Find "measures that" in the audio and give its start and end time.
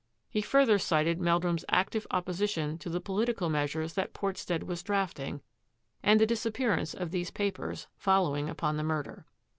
3.49-4.15